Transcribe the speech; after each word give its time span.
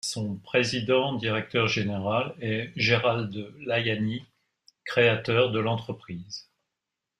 Son 0.03 0.39
président-directeur-général 0.39 2.33
est 2.39 2.71
Gérald 2.75 3.35
Layani, 3.59 4.25
créateur 4.83 5.51
de 5.51 5.59
l'entreprise. 5.59 6.49